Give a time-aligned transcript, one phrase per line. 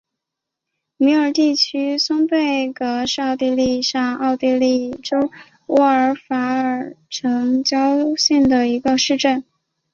[0.97, 5.29] 米尔地区松贝格是奥地利上奥地利州
[5.67, 9.43] 乌尔法尔城郊县的一个市镇。